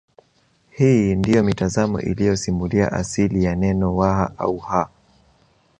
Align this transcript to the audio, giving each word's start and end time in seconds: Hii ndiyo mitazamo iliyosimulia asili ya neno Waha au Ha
Hii 0.69 1.15
ndiyo 1.15 1.43
mitazamo 1.43 1.99
iliyosimulia 2.01 2.91
asili 2.91 3.43
ya 3.43 3.55
neno 3.55 3.95
Waha 3.95 4.31
au 4.37 4.57
Ha 4.57 4.89